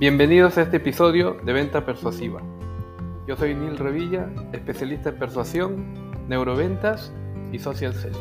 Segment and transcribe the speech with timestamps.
[0.00, 2.40] Bienvenidos a este episodio de Venta Persuasiva.
[3.26, 7.12] Yo soy Neil Revilla, especialista en persuasión, neuroventas
[7.50, 8.16] y social selling.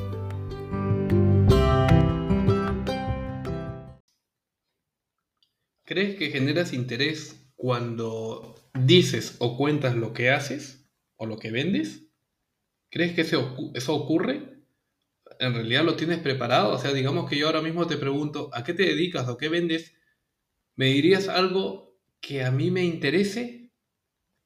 [5.85, 12.07] ¿Crees que generas interés cuando dices o cuentas lo que haces o lo que vendes?
[12.89, 14.63] ¿Crees que eso, ocurre?
[15.39, 16.73] ¿En realidad lo tienes preparado?
[16.73, 19.47] O sea, digamos que yo ahora mismo te pregunto, ¿a qué te dedicas o qué
[19.47, 19.93] vendes?
[20.77, 23.71] ¿Me dirías algo que a mí me interese?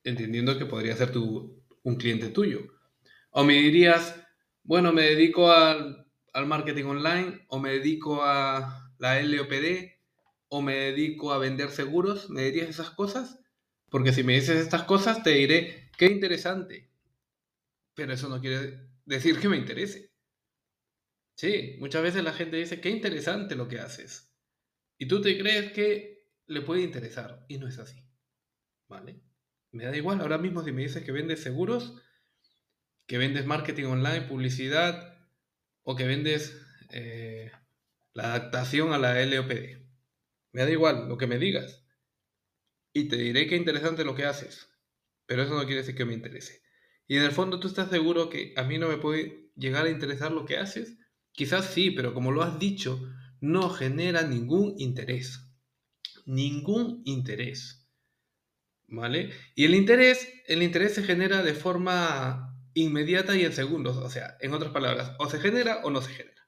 [0.03, 2.61] Entendiendo que podría ser un cliente tuyo.
[3.31, 4.15] O me dirías,
[4.63, 9.91] bueno, me dedico al, al marketing online, o me dedico a la LOPD,
[10.47, 12.29] o me dedico a vender seguros.
[12.29, 13.41] ¿Me dirías esas cosas?
[13.89, 16.89] Porque si me dices estas cosas, te diré, qué interesante.
[17.93, 20.13] Pero eso no quiere decir que me interese.
[21.35, 24.31] Sí, muchas veces la gente dice, qué interesante lo que haces.
[24.97, 28.03] Y tú te crees que le puede interesar y no es así.
[28.87, 29.21] ¿Vale?
[29.71, 32.01] Me da igual ahora mismo si me dices que vendes seguros,
[33.07, 35.17] que vendes marketing online, publicidad
[35.83, 37.51] o que vendes eh,
[38.13, 39.81] la adaptación a la LOPD.
[40.51, 41.85] Me da igual lo que me digas.
[42.93, 44.69] Y te diré que interesante lo que haces.
[45.25, 46.61] Pero eso no quiere decir que me interese.
[47.07, 49.89] Y en el fondo tú estás seguro que a mí no me puede llegar a
[49.89, 50.97] interesar lo que haces.
[51.31, 53.01] Quizás sí, pero como lo has dicho,
[53.39, 55.50] no genera ningún interés
[56.25, 57.87] ningún interés.
[58.87, 59.31] ¿Vale?
[59.55, 63.97] Y el interés, el interés se genera de forma inmediata y en segundos.
[63.97, 66.47] O sea, en otras palabras, o se genera o no se genera.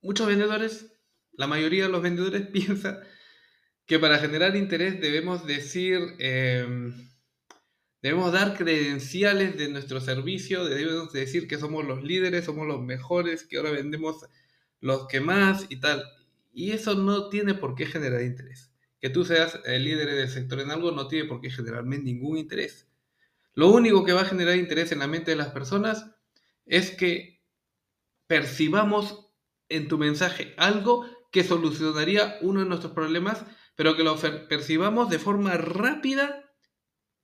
[0.00, 0.92] Muchos vendedores,
[1.32, 3.02] la mayoría de los vendedores piensa
[3.86, 7.10] que para generar interés debemos decir, em,
[8.02, 13.44] debemos dar credenciales de nuestro servicio, debemos decir que somos los líderes, somos los mejores,
[13.44, 14.26] que ahora vendemos
[14.80, 16.04] los que más y tal.
[16.54, 18.72] Y eso no tiene por qué generar interés.
[19.00, 22.38] Que tú seas el líder del sector en algo no tiene por qué generarme ningún
[22.38, 22.88] interés.
[23.52, 26.14] Lo único que va a generar interés en la mente de las personas
[26.64, 27.44] es que
[28.26, 29.32] percibamos
[29.68, 33.44] en tu mensaje algo que solucionaría uno de nuestros problemas,
[33.74, 34.16] pero que lo
[34.48, 36.52] percibamos de forma rápida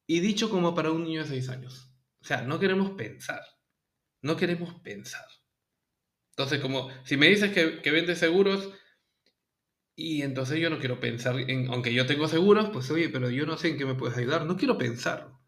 [0.07, 1.93] y dicho como para un niño de 6 años.
[2.21, 3.41] O sea, no queremos pensar.
[4.23, 5.25] No queremos pensar.
[6.31, 8.71] Entonces, como si me dices que, que vendes seguros,
[10.01, 13.45] y entonces yo no quiero pensar en, aunque yo tengo seguros, pues oye, pero yo
[13.45, 15.39] no sé en qué me puedes ayudar, no quiero pensarlo.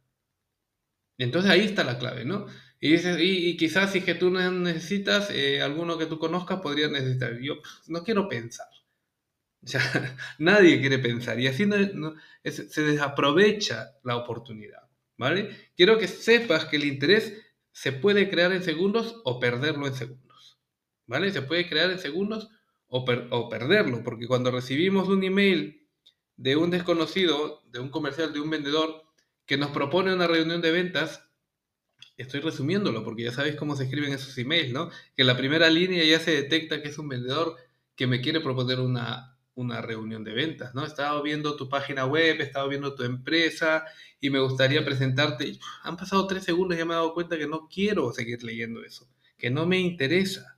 [1.19, 2.47] Entonces ahí está la clave, ¿no?
[2.81, 6.89] Y, dices, y, quizás si es que tú necesitas, eh, alguno que tú conozcas podría
[6.89, 7.39] necesitar.
[7.41, 8.67] Yo pues, no quiero pensar.
[9.63, 9.81] O sea,
[10.39, 11.67] nadie quiere pensar y así
[12.45, 14.83] se desaprovecha la oportunidad,
[15.17, 15.71] ¿vale?
[15.77, 17.41] Quiero que sepas que el interés
[17.71, 20.59] se puede crear en segundos o perderlo en segundos,
[21.07, 21.33] ¿vale?
[21.33, 22.51] Se puede crear en segundos
[22.95, 25.89] o, perderlo, porque cuando recibimos un email
[26.37, 29.05] de un desconocido, de un comercial, de un vendedor,
[29.47, 31.27] que nos propone una reunión de ventas,
[32.19, 34.91] estoy resumiéndolo porque ya sabéis cómo se escriben esos emails, ¿no?
[35.17, 37.57] Que la primera línea ya se detecta que es un vendedor
[37.97, 40.85] que me quiere proponer una, una reunión de ventas, ¿no?
[40.85, 43.87] He estado viendo tu página web, he estado viendo tu empresa
[44.21, 45.59] y me gustaría presentarte.
[45.83, 48.85] Han pasado tres segundos y ya me he dado cuenta que no quiero seguir leyendo
[48.85, 50.52] eso, que no me interesa.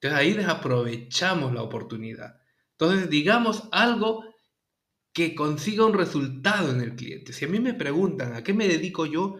[0.00, 2.40] Entonces ahí desaprovechamos la oportunidad.
[2.72, 4.24] Entonces digamos algo
[5.12, 7.32] que consiga un resultado en el cliente.
[7.32, 9.36] Si a mí me preguntan a qué me dedico yo,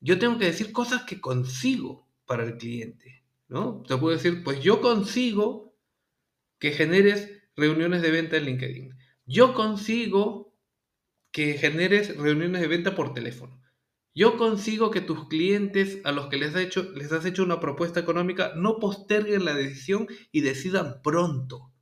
[0.00, 3.24] yo tengo que decir cosas que consigo para el cliente.
[3.48, 3.82] ¿no?
[3.82, 5.76] Te puedo decir, pues yo consigo
[6.58, 8.98] que generes reuniones de venta en LinkedIn.
[9.26, 10.54] Yo consigo
[11.32, 13.60] que generes reuniones de venta por teléfono.
[14.16, 17.58] Yo consigo que tus clientes a los que les has hecho, les has hecho una
[17.58, 21.72] propuesta económica no posterguen la decisión y decidan pronto.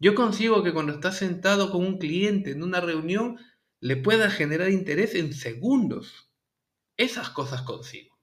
[0.00, 3.38] Yo consigo que cuando estás sentado con un cliente en una reunión
[3.78, 6.32] le pueda generar interés en segundos.
[6.96, 8.18] Esas cosas consigo.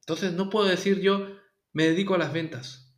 [0.00, 1.28] Entonces no puedo decir yo
[1.72, 2.94] me dedico a las ventas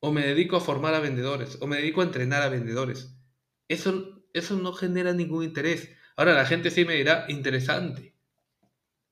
[0.00, 3.18] o me dedico a formar a vendedores o me dedico a entrenar a vendedores.
[3.68, 5.90] Eso, eso no genera ningún interés.
[6.16, 8.16] Ahora la gente sí me dirá interesante.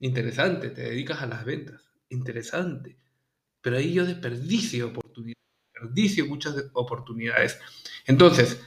[0.00, 1.91] Interesante, te dedicas a las ventas.
[2.09, 2.99] Interesante.
[3.61, 5.37] Pero ahí yo desperdicio oportunidades.
[5.73, 7.59] Desperdicio muchas oportunidades.
[8.06, 8.61] Entonces,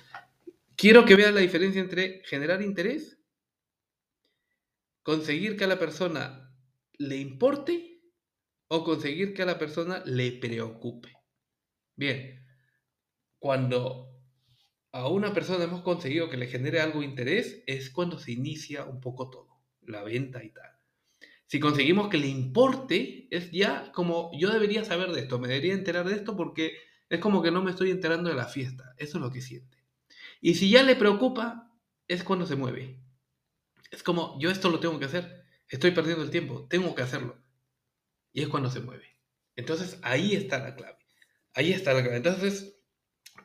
[0.75, 3.17] quiero que veas la diferencia entre generar interés,
[5.03, 6.53] conseguir que a la persona
[6.97, 8.01] le importe
[8.67, 11.13] o conseguir que a la persona le preocupe.
[11.95, 12.45] Bien,
[13.39, 14.21] cuando
[14.91, 18.85] a una persona hemos conseguido que le genere algo de interés, es cuando se inicia
[18.85, 20.80] un poco todo, la venta y tal.
[21.51, 25.73] Si conseguimos que le importe, es ya como yo debería saber de esto, me debería
[25.73, 26.77] enterar de esto porque
[27.09, 28.95] es como que no me estoy enterando de la fiesta.
[28.97, 29.77] Eso es lo que siente.
[30.39, 31.69] Y si ya le preocupa,
[32.07, 33.01] es cuando se mueve.
[33.91, 37.37] Es como, yo esto lo tengo que hacer, estoy perdiendo el tiempo, tengo que hacerlo.
[38.31, 39.17] Y es cuando se mueve.
[39.57, 40.99] Entonces ahí está la clave.
[41.53, 42.15] Ahí está la clave.
[42.15, 42.77] Entonces,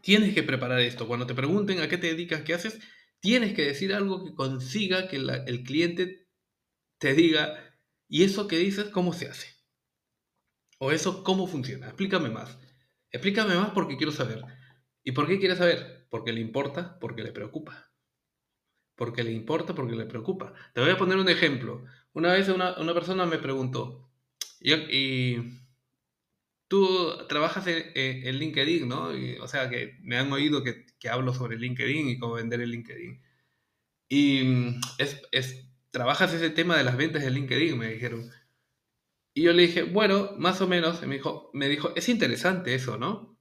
[0.00, 1.08] tienes que preparar esto.
[1.08, 2.78] Cuando te pregunten a qué te dedicas, qué haces,
[3.18, 6.28] tienes que decir algo que consiga que el cliente
[6.98, 7.65] te diga,
[8.08, 9.48] ¿y eso que dices cómo se hace?
[10.78, 11.86] O eso cómo funciona.
[11.86, 12.58] Explícame más.
[13.10, 14.44] Explícame más porque quiero saber.
[15.02, 16.06] ¿Y por qué quiere saber?
[16.10, 17.90] Porque le importa, porque le preocupa.
[18.94, 20.52] Porque le importa, porque le preocupa.
[20.74, 21.84] Te voy a poner un ejemplo.
[22.12, 24.10] Una vez una, persona me preguntó,
[24.60, 25.36] y,
[26.68, 29.10] tú trabajas en, LinkedIn, ¿no?
[29.40, 33.22] o sea, que me han oído que, hablo sobre LinkedIn y cómo vender el LinkedIn.
[34.08, 35.65] Y es, es,
[35.96, 38.30] trabajas ese tema de las ventas de LinkedIn, me dijeron.
[39.32, 42.98] Y yo le dije, bueno, más o menos, me dijo, me dijo, es interesante eso,
[42.98, 43.40] ¿no?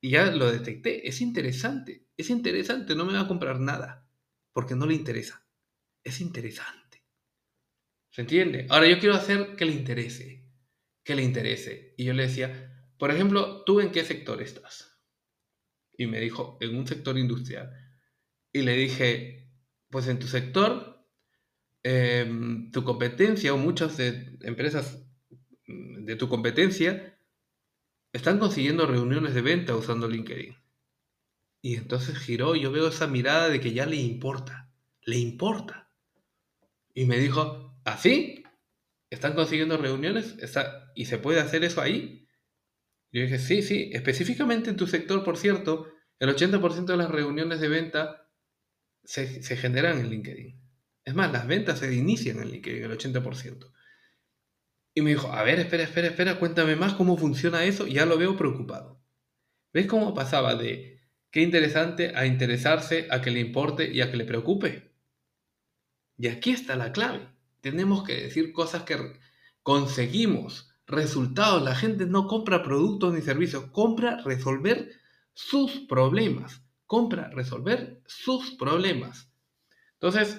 [0.00, 4.08] Y ya lo detecté, es interesante, es interesante, no me va a comprar nada,
[4.52, 5.44] porque no le interesa.
[6.04, 7.04] Es interesante.
[8.10, 8.68] ¿Se entiende?
[8.70, 10.48] Ahora yo quiero hacer que le interese,
[11.02, 11.94] que le interese.
[11.96, 15.00] Y yo le decía, por ejemplo, ¿tú en qué sector estás?
[15.96, 17.72] Y me dijo, en un sector industrial.
[18.52, 19.50] Y le dije,
[19.90, 20.97] pues en tu sector,
[21.88, 25.06] em, tu competencia o muchas empresas
[25.66, 27.18] de tu competencia
[28.12, 30.54] están consiguiendo reuniones de venta usando LinkedIn.
[31.62, 34.70] Y entonces giró y yo veo esa mirada de que ya le importa,
[35.02, 35.90] le importa.
[36.94, 38.44] Y me dijo, ¿así?
[39.10, 40.36] ¿Están consiguiendo reuniones?
[40.94, 42.26] ¿Y se puede hacer eso ahí?
[43.10, 47.60] yo dije, sí, sí, específicamente en tu sector, por cierto, el 80% de las reuniones
[47.60, 48.28] de venta
[49.02, 50.67] se, se, generan en LinkedIn.
[51.08, 53.72] Es más, las ventas se inician en LinkedIn, el 80%.
[54.92, 57.86] Y me dijo, a ver, espera, espera, espera, cuéntame más cómo funciona eso.
[57.86, 59.00] Y ya lo veo preocupado.
[59.72, 61.00] ¿Ves cómo pasaba de
[61.30, 64.92] qué interesante a interesarse, a que le importe y a que le preocupe?
[66.18, 67.26] Y aquí está la clave.
[67.62, 69.18] Tenemos que decir cosas que
[69.62, 71.62] conseguimos, resultados.
[71.62, 74.90] La gente no compra productos ni servicios, compra resolver
[75.32, 76.60] sus problemas.
[76.84, 79.32] Compra resolver sus problemas.
[79.94, 80.38] Entonces,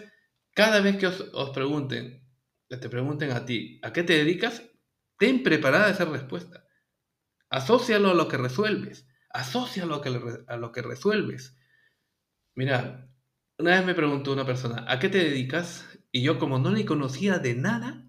[0.59, 2.21] cada vez que os, os pregunten,
[2.67, 4.61] te pregunten a ti, ¿a qué te dedicas?
[5.17, 6.67] Ten preparada esa respuesta.
[7.49, 9.07] Asocialo a lo que resuelves.
[9.29, 11.57] Asocialo a, a lo que resuelves.
[12.55, 13.09] Mira,
[13.57, 15.97] una vez me preguntó una persona, ¿a qué te dedicas?
[16.11, 18.05] Y yo como no le conocía de nada,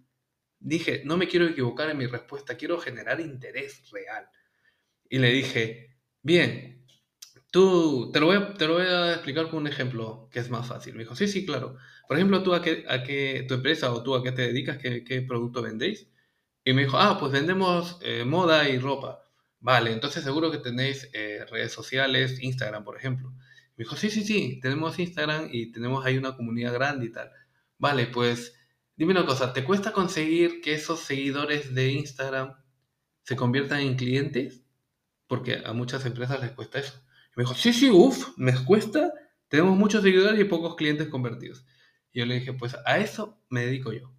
[0.59, 4.29] dije, no me quiero equivocar en mi respuesta, quiero generar interés real.
[5.09, 6.80] Y le dije, bien,
[7.51, 10.51] Tú, te lo, voy a, te lo voy a explicar con un ejemplo que es
[10.51, 10.95] más fácil.
[10.95, 11.77] Me dijo, sí, sí, claro.
[12.07, 14.79] Por ejemplo, tú a qué, a qué tu empresa o tú a qué te dedicas,
[14.79, 16.09] qué, qué producto vendéis.
[16.65, 19.25] Y me dijo, ah, pues vendemos eh, moda y ropa.
[19.61, 23.31] Vale, entonces seguro que tenéis eh, redes sociales, Instagram, por ejemplo.
[23.77, 27.31] Me dijo, sí, sí, sí, tenemos Instagram y tenemos ahí una comunidad grande y tal.
[27.79, 28.55] Vale, pues
[28.97, 32.55] dime una cosa, ¿te cuesta conseguir que esos seguidores de Instagram
[33.23, 34.63] se conviertan en clientes?
[35.27, 36.95] Porque a muchas empresas les cuesta eso.
[37.37, 39.13] Me dijo, sí, sí, uff, me cuesta.
[39.49, 41.65] Tenemos muchos seguidores y pocos clientes convertidos.
[42.13, 44.15] Y yo le dije, pues a eso me dedico yo.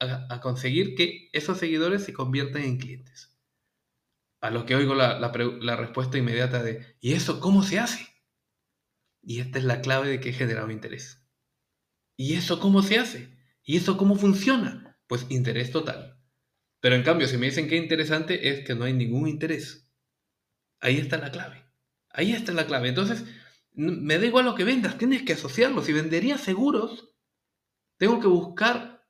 [0.00, 3.38] A, conseguir que esos seguidores se conviertan en clientes.
[4.40, 8.08] A lo que oigo la, la, respuesta inmediata de, ¿y eso cómo se hace?
[9.22, 11.24] Y esta es la clave de que he generado interés.
[12.16, 13.38] ¿Y eso cómo se hace?
[13.62, 14.98] ¿Y eso cómo funciona?
[15.06, 16.20] Pues interés total.
[16.80, 19.88] Pero en cambio, si me dicen que interesante, es que no hay ningún interés.
[20.80, 21.61] Ahí está la clave.
[22.12, 22.88] Ahí está la clave.
[22.88, 23.24] Entonces,
[23.74, 25.82] me da igual lo que vendas, tienes que asociarlo.
[25.82, 27.14] Si vendería seguros,
[27.96, 29.04] tengo que buscar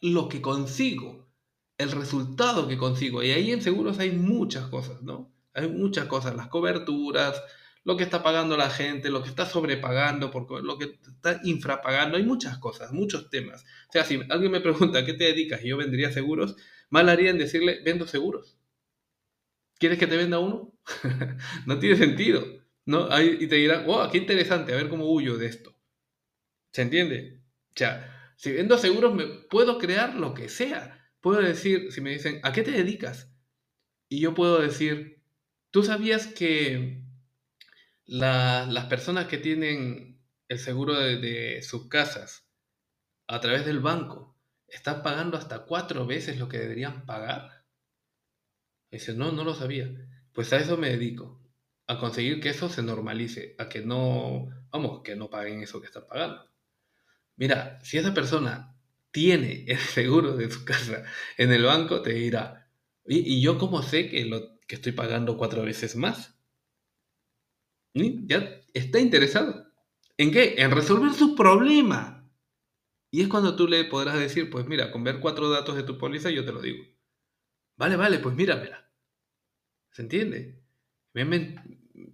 [0.00, 1.30] lo que consigo,
[1.78, 3.22] el resultado que consigo.
[3.22, 5.32] Y ahí en seguros hay muchas cosas, ¿no?
[5.52, 7.40] Hay muchas cosas, las coberturas,
[7.84, 10.30] lo que está pagando la gente, lo que está sobrepagando,
[10.62, 13.62] lo que está infrapagando, hay muchas cosas, muchos temas.
[13.88, 16.56] O sea, si alguien me pregunta qué te dedicas y yo vendría seguros,
[16.90, 18.59] mal haría en decirle, vendo seguros.
[19.80, 20.72] ¿Quieres que te venda uno?
[21.66, 22.60] no tiene sentido.
[22.86, 23.08] ¿no?
[23.22, 25.74] y te dirán, wow, qué interesante, a ver cómo huyo de esto.
[26.72, 27.40] ¿Se entiende?
[27.70, 31.10] O sea, si vendo seguros, me puedo crear lo que sea.
[31.20, 33.32] Puedo decir, si me dicen, ¿a qué te dedicas?
[34.08, 35.22] Y yo puedo decir,
[35.70, 37.02] ¿tú sabías que
[38.06, 42.48] las personas que tienen el seguro de, de sus casas
[43.28, 47.59] a través del banco están pagando hasta cuatro veces lo que deberían pagar?
[48.90, 49.90] Dice, no, no lo sabía.
[50.32, 51.40] Pues a eso me dedico,
[51.86, 55.86] a conseguir que eso se normalice, a que no, vamos, que no paguen eso que
[55.86, 56.44] están pagando.
[57.36, 58.76] Mira, si esa persona
[59.10, 61.04] tiene el seguro de su casa
[61.36, 62.70] en el banco, te dirá,
[63.06, 66.36] ¿y, yo cómo sé que, lo, que estoy pagando cuatro veces más?
[67.94, 69.66] Ya está interesado.
[70.16, 70.54] ¿En qué?
[70.58, 72.30] En resolver su problema.
[73.10, 75.98] Y es cuando tú le podrás decir, pues mira, con ver cuatro datos de tu
[75.98, 76.84] póliza yo te lo digo.
[77.80, 78.86] Vale, vale, pues míramela.
[79.90, 80.60] ¿Se entiende?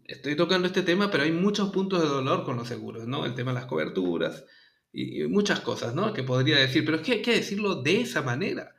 [0.04, 3.26] estoy tocando este tema, pero hay muchos puntos de dolor con los seguros, ¿no?
[3.26, 4.44] El tema de las coberturas
[4.92, 6.12] y, muchas cosas, ¿no?
[6.12, 8.76] Que podría decir, pero es que hay que decirlo de esa manera,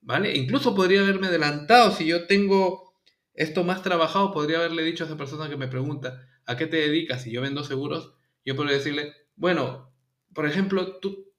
[0.00, 0.34] ¿vale?
[0.34, 2.94] Incluso podría haberme adelantado, si yo tengo
[3.34, 6.78] esto más trabajado, podría haberle dicho a esa persona que me pregunta, ¿a qué te
[6.78, 7.22] dedicas?
[7.22, 8.14] Si yo vendo seguros,
[8.46, 9.92] yo podría decirle, bueno,
[10.32, 11.34] por ejemplo, tú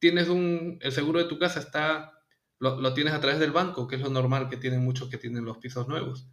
[0.00, 2.17] tienes un, el seguro de tu casa está,
[2.58, 5.18] lo, lo tienes a través del banco, que es lo normal que tienen muchos que
[5.18, 6.28] tienen los pisos nuevos.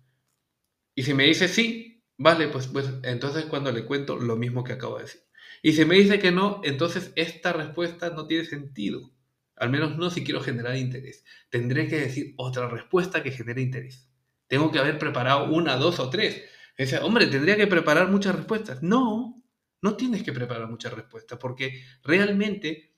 [0.96, 4.74] Y si me dice sí, vale, pues, pues entonces cuando le cuento lo mismo que
[4.74, 5.22] acabo de decir.
[5.62, 9.12] Y si me dice que no, entonces esta respuesta no tiene sentido.
[9.55, 11.24] Al menos no si quiero generar interés.
[11.50, 14.10] Tendré que decir otra respuesta que genere interés.
[14.48, 16.44] Tengo que haber preparado una, dos o tres.
[16.77, 18.84] Dice, hombre, tendría que preparar muchas respuestas.
[18.84, 19.44] No,
[19.82, 22.95] no tienes que preparar muchas respuestas porque realmente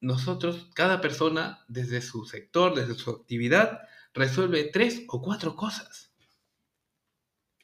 [0.00, 3.80] nosotros, cada persona, desde su sector, desde su actividad,
[4.14, 6.12] resuelve tres o cuatro cosas.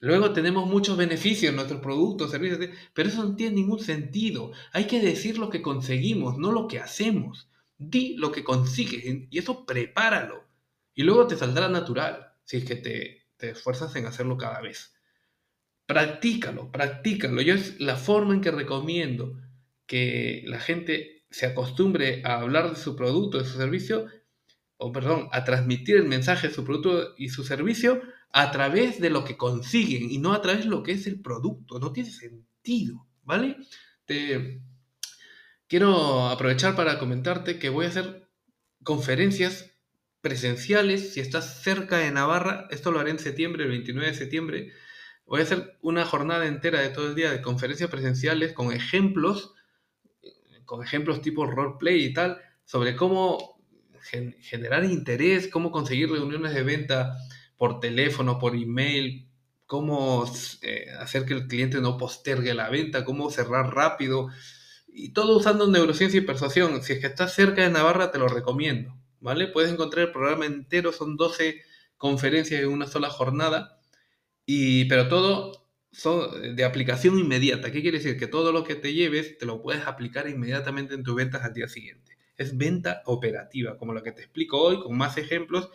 [0.01, 4.53] Luego tenemos muchos beneficios en nuestros productos, servicios, pero eso no tiene ningún sentido.
[4.73, 7.49] Hay que decir lo que conseguimos, no lo que hacemos.
[7.79, 10.45] Di lo que consigues y eso prepáralo.
[10.95, 14.95] Y luego te saldrá natural si es que te, te esfuerzas en hacerlo cada vez.
[15.87, 17.41] Practícalo, practícalo.
[17.41, 19.41] Yo es la forma en que recomiendo
[19.87, 24.07] que la gente se acostumbre a hablar de su producto, de su servicio,
[24.77, 28.01] o perdón, a transmitir el mensaje de su producto y su servicio
[28.31, 31.21] a través de lo que consiguen y no a través de lo que es el
[31.21, 31.81] producto.
[31.81, 33.57] No tiene sentido, ¿vale?
[34.05, 34.63] Te...
[35.67, 38.29] Quiero aprovechar para comentarte que voy a hacer
[38.85, 39.73] conferencias
[40.21, 41.15] presenciales.
[41.15, 44.73] Si estás cerca de Navarra, esto lo haré en septiembre, el 29 de septiembre.
[45.27, 49.55] Voy a hacer una jornada entera de todo el día de conferencias presenciales con ejemplos,
[50.65, 53.59] con ejemplos tipo roleplay y tal, sobre cómo
[54.41, 57.17] generar interés, cómo conseguir reuniones de venta
[57.57, 59.27] por teléfono, por email,
[59.67, 60.31] cómo
[60.63, 64.29] eh, hacer que el cliente no postergue la venta, cómo cerrar rápido,
[64.89, 66.83] y todo usando neurociencia y persuasión.
[66.83, 69.49] Si es que estás cerca de Navarra, te lo recomiendo, ¿vale?
[69.49, 71.63] Puedes encontrar el programa entero, son 12
[71.97, 73.81] conferencias en una sola jornada,
[74.47, 75.64] y, pero todo
[75.95, 77.71] son de aplicación inmediata.
[77.71, 78.19] ¿Qué quiere decir?
[78.19, 81.55] Que todo lo que te lleves te lo puedes aplicar inmediatamente en tus ventas al
[81.55, 82.19] día siguiente.
[82.37, 85.71] Es venta operativa, como la que te explico hoy, con más ejemplos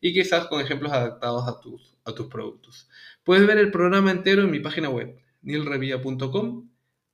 [0.00, 2.88] y quizás con ejemplos adaptados a tus, a tus productos.
[3.22, 6.68] Puedes ver el programa entero en mi página web, nilrevilla.com.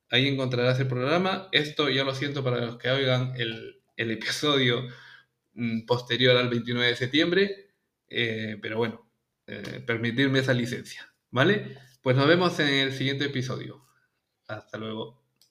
[0.09, 1.49] Ahí encontrarás el programa.
[1.51, 4.87] Esto ya lo siento para los que oigan el, episodio
[5.53, 7.69] mm, posterior al 29 de septiembre,
[8.09, 9.07] eh, pero bueno,
[9.45, 11.86] eh, permitirme esa licencia, ¿vale?
[12.07, 13.85] Pues nos vemos en el siguiente episodio.
[14.47, 15.26] Hasta luego.